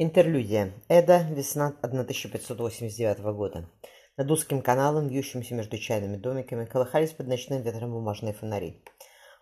[0.00, 0.74] Интерлюдия.
[0.86, 1.26] Эда.
[1.28, 3.68] Весна 1589 года.
[4.16, 8.80] Над узким каналом, вьющимся между чайными домиками, колыхались под ночным ветром бумажные фонари.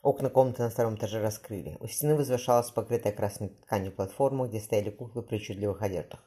[0.01, 1.77] Окна комнаты на втором этаже раскрыли.
[1.81, 6.25] У стены возвышалась покрытая красной тканью платформа, где стояли куклы в причудливых одеждах.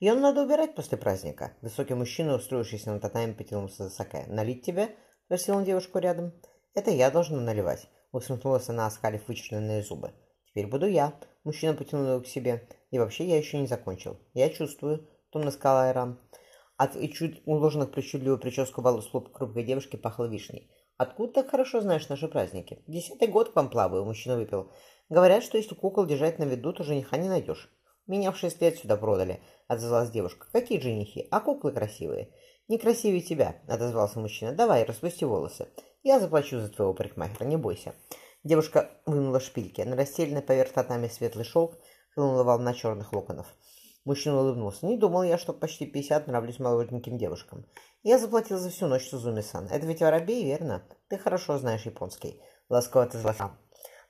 [0.00, 1.52] «Ее надо убирать после праздника».
[1.62, 4.24] Высокий мужчина, устроившийся на татами, потянулся за саке.
[4.26, 4.88] «Налить тебе?»–
[5.26, 6.32] спросил он девушку рядом.
[6.74, 10.12] «Это я должна наливать»,– усмехнулась она, оскалив вычлененные зубы.
[10.50, 11.14] «Теперь буду я».
[11.44, 12.68] Мужчина потянул его к себе.
[12.90, 14.18] «И вообще я еще не закончил.
[14.34, 16.20] Я чувствую»,— томно сказал Айран.
[16.76, 20.70] От чуть уложенных причудливую прическу волос лоб хрупкой девушки пахло вишней.
[20.96, 22.82] «Откуда так хорошо знаешь наши праздники?
[22.86, 24.72] Десятый год к вам плаваю»,— мужчина выпил.
[25.08, 27.70] «Говорят, что если кукол держать на виду, то жениха не найдешь».
[28.06, 30.48] «Меня в шесть лет сюда продали»,— отозвалась девушка.
[30.52, 31.28] «Какие женихи?
[31.30, 32.34] А куклы красивые».
[32.66, 34.52] «Не красивее тебя»,— отозвался мужчина.
[34.52, 35.68] «Давай, распусти волосы.
[36.02, 37.94] Я заплачу за твоего парикмахера, не бойся».
[38.42, 39.82] Девушка вынула шпильки.
[39.82, 41.76] На расстеленной поверх татами светлый шелк
[42.14, 43.46] хлынула волна черных локонов.
[44.06, 44.86] Мужчина улыбнулся.
[44.86, 47.66] «Не думал я, что почти пятьдесят нравлюсь молоденьким девушкам.
[48.02, 49.68] Я заплатил за всю ночь Сузуми-сан.
[49.70, 50.82] Это ведь воробей, верно?
[51.08, 52.40] Ты хорошо знаешь японский».
[52.70, 53.50] Ласково отозвался.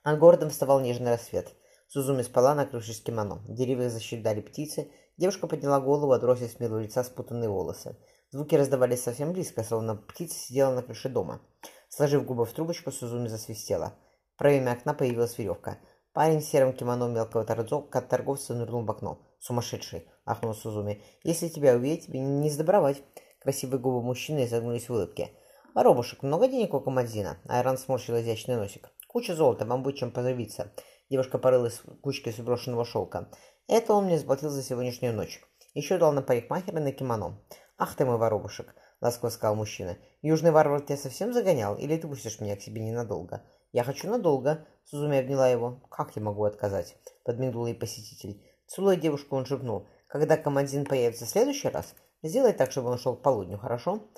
[0.05, 1.53] Над городом вставал нежный рассвет.
[1.89, 3.43] Сузуми спала, накрывшись кимоно.
[3.49, 4.93] Деревья защищали птицы.
[5.17, 7.97] Девушка подняла голову, отбросив с милого лица спутанные волосы.
[8.31, 11.41] Звуки раздавались совсем близко, словно птица сидела на крыше дома.
[11.89, 13.99] Сложив губы в трубочку, Сузуми засвистела
[14.41, 15.79] проеме окна появилась веревка.
[16.15, 19.21] Парень в сером кимоно мелкого торговца нырнул в окно.
[19.39, 21.05] «Сумасшедший!»– ахнул Сузуми.
[21.23, 23.03] «Если тебя увидеть, тебе не сдобровать!»
[23.39, 25.33] Красивые губы мужчины изогнулись в улыбке.
[25.75, 28.89] «Воробушек, много денег у Камадзина?» Айран сморщил изящный носик.
[29.09, 30.73] «Куча золота, вам будет чем позавиться».
[31.11, 33.29] Девушка порылась в кучке сброшенного шелка.
[33.69, 35.43] «Это он мне заплатил за сегодняшнюю ночь.
[35.75, 37.39] Еще дал на парикмахера на кимоно».
[37.77, 39.99] «Ах ты мой воробушек!»— ласково сказал мужчина.
[40.23, 41.77] «Южный варвар тебя совсем загонял?
[41.77, 45.81] Или ты пустишь меня к себе ненадолго?» «Я хочу надолго»,— Сузуми обняла его.
[45.91, 48.43] «Как я могу отказать?»— подмигнул ей посетитель.
[48.67, 49.87] Целуя девушку, он шепнул.
[50.09, 54.09] «Когда командин появится в следующий раз, сделай так, чтобы он шел к полудню, хорошо?»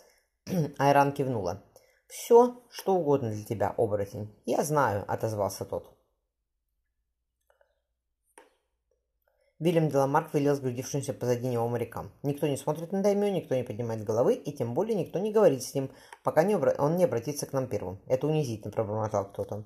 [0.79, 1.63] Айран кивнула.
[2.07, 4.35] «Все, что угодно для тебя, оборотень.
[4.47, 5.92] Я знаю»,— отозвался тот.
[9.63, 12.11] Вильям Деламарк велел сгрудившимся позади него морякам.
[12.25, 15.63] Никто не смотрит на Даймё, никто не поднимает головы, и тем более никто не говорит
[15.63, 15.93] с ним,
[16.25, 16.75] пока не обра...
[16.79, 18.01] он не обратится к нам первым.
[18.09, 19.65] Это унизительно, пробормотал кто-то.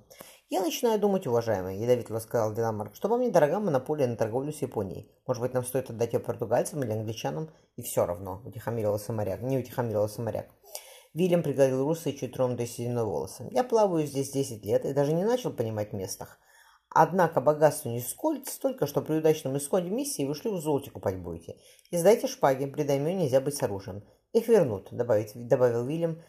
[0.51, 5.11] «Я начинаю думать, уважаемый»,— ядовито сказал Деламарк, «что вам недорога монополия на торговлю с Японией.
[5.27, 7.49] Может быть, нам стоит отдать ее португальцам или англичанам?
[7.77, 10.51] И все равно»,— утихомирился моряк, не утихомирился моряк.
[11.15, 13.49] Вильям пригладил русые, чуть тронутые сединой волосы.
[13.51, 16.39] «Я плаваю здесь десять лет и даже не начал понимать местах.
[16.99, 21.19] Однако богатство не сколь столько, что при удачном исходе миссии вы шли в золоте купать
[21.19, 21.59] будете.
[21.91, 24.03] И сдайте шпаги, при дайме нельзя быть с оружием.
[24.33, 26.23] Их вернут, добавить, добавил Вильям,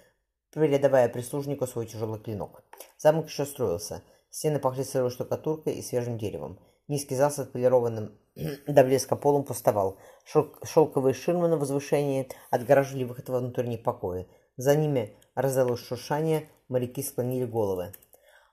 [0.54, 2.66] передавая прислужнику свой тяжелый клинок.
[2.98, 4.04] Замок еще строился.
[4.30, 6.60] Стены пахли сырой штукатуркой и свежим деревом.
[6.90, 8.20] Низкий зал с отполированным
[8.68, 9.98] до блеска полом пустовал.
[10.26, 14.28] Шел шелковые ширмы на возвышении отгораживали выход во внутренние покои.
[14.58, 17.94] За ними раздалось шуршание, моряки склонили головы.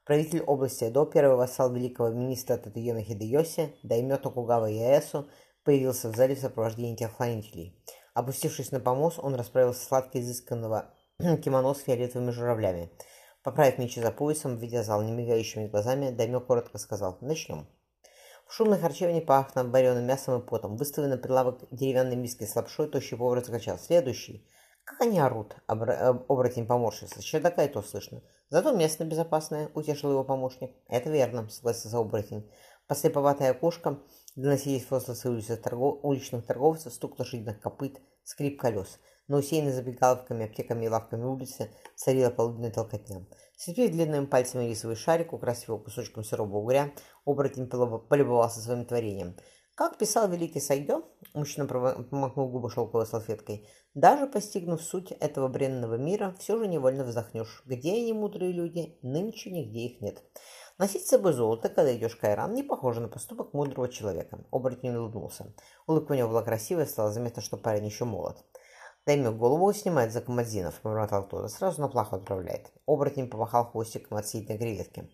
[0.04, 5.30] Правитель области Эдо, первый вассал великого министра Татуена Хидеоси, Даймё Токугава Яэсу,
[5.64, 7.82] появился в зале в сопровождении телохранителей.
[8.12, 10.90] Опустившись на помост, он расправил сладко изысканного
[11.42, 12.90] кимоно с фиолетовыми журавлями.
[13.42, 17.66] Поправив мечи за поясом, видя зал немигающими глазами, Даймё коротко сказал «Начнем».
[18.46, 20.76] В шумной харчевне пахло вареным мясом и потом.
[20.76, 24.46] Выставленный на прилавок деревянной миской с лапшой, тощий повар закричал «Следующий!»
[24.84, 27.22] Как они орут, оборотень поморщился.
[27.22, 28.22] Чердака и то слышно.
[28.50, 30.72] Зато место безопасное, утешил его помощник.
[30.88, 32.50] Это верно, согласился оборотень.
[32.86, 34.02] Послеповатое окошко
[34.36, 36.00] доносились возгласы улицы торгов...
[36.02, 38.98] уличных торговцев, стук лошадиных копыт, скрип колес.
[39.26, 43.26] На усеянной забегаловками, аптеками и лавками улицы царила полуденная толкотня.
[43.56, 46.92] Слепив длинными пальцами рисовый шарик, украсив его кусочком сырого угря,
[47.24, 49.36] оборотень полюбовался своим творением–
[49.74, 51.02] как писал великий Сайдо,
[51.34, 57.62] мужчина промокнул губы шелковой салфеткой, даже постигнув суть этого бренного мира, все же невольно вздохнешь.
[57.66, 58.98] Где они, мудрые люди?
[59.02, 60.22] Нынче нигде их нет.
[60.78, 64.44] Носить с собой золото, когда идешь к Айран, не похоже на поступок мудрого человека.
[64.50, 65.54] Оборотень улыбнулся.
[65.86, 68.44] Улыбка у него была красивая, стало заметно, что парень еще молод.
[69.06, 72.72] Дайме голову снимает за комодзинов, пробормотал кто-то, сразу на плаху отправляет.
[72.86, 75.10] Оборотень помахал хвостиком от сидной креветки.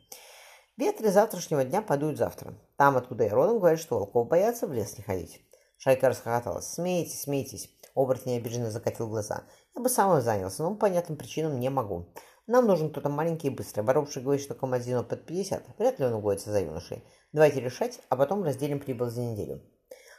[0.77, 2.55] Ветры завтрашнего дня подуют завтра.
[2.77, 5.41] Там, откуда я родом, говорят, что волков боятся в лес не ходить.
[5.77, 6.67] Шайка расхохоталась.
[6.67, 9.45] «Смейтесь, смейтесь!» Оборотень обиженно закатил глаза.
[9.75, 12.13] «Я бы сам занялся, но по понятным причинам не могу.
[12.47, 13.83] Нам нужен кто-то маленький и быстрый.
[13.83, 15.79] Воробушек говорит, что командину под 50.
[15.79, 17.03] Вряд ли он угодится за юношей.
[17.33, 19.63] Давайте решать, а потом разделим прибыль за неделю».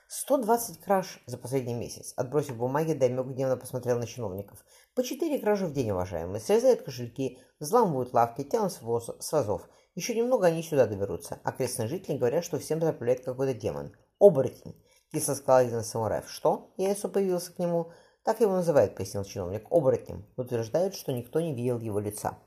[0.07, 2.13] 120 краж за последний месяц.
[2.17, 4.65] Отбросив бумаги, Даймё гневно посмотрел на чиновников.
[4.93, 6.41] По четыре кражи в день, уважаемые.
[6.41, 9.69] Срезают кошельки, взламывают лавки, тянут с вазов.
[9.93, 11.41] Еще немного они сюда доберутся.
[11.43, 13.93] Окрестные жители говорят, что всем заправляет какой-то демон.
[14.19, 14.81] Оборотень.
[15.11, 16.29] Кисло сказал один из самураев.
[16.29, 16.73] Что?
[16.77, 17.91] Яйцо появился к нему.
[18.23, 19.67] Так его называют, пояснил чиновник.
[19.69, 20.25] Оборотнем.
[20.37, 22.37] Утверждают, что никто не видел его лица.